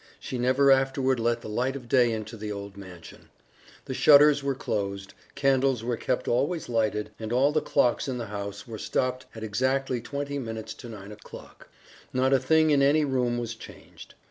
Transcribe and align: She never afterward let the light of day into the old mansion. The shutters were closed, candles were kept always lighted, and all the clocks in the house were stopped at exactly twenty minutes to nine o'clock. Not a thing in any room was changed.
She 0.19 0.39
never 0.39 0.71
afterward 0.71 1.19
let 1.19 1.41
the 1.41 1.47
light 1.47 1.75
of 1.75 1.87
day 1.87 2.11
into 2.11 2.35
the 2.35 2.51
old 2.51 2.75
mansion. 2.75 3.29
The 3.85 3.93
shutters 3.93 4.41
were 4.41 4.55
closed, 4.55 5.13
candles 5.35 5.83
were 5.83 5.95
kept 5.95 6.27
always 6.27 6.67
lighted, 6.67 7.11
and 7.19 7.31
all 7.31 7.51
the 7.51 7.61
clocks 7.61 8.07
in 8.07 8.17
the 8.17 8.25
house 8.25 8.67
were 8.67 8.79
stopped 8.79 9.27
at 9.35 9.43
exactly 9.43 10.01
twenty 10.01 10.39
minutes 10.39 10.73
to 10.73 10.89
nine 10.89 11.11
o'clock. 11.11 11.67
Not 12.13 12.33
a 12.33 12.39
thing 12.39 12.71
in 12.71 12.81
any 12.81 13.05
room 13.05 13.37
was 13.37 13.53
changed. 13.53 14.15